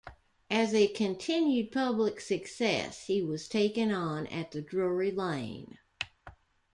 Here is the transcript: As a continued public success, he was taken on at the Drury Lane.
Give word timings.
As 0.49 0.73
a 0.73 0.87
continued 0.87 1.71
public 1.71 2.19
success, 2.21 3.05
he 3.05 3.21
was 3.21 3.47
taken 3.47 3.91
on 3.91 4.25
at 4.25 4.49
the 4.49 4.59
Drury 4.59 5.11
Lane. 5.11 5.77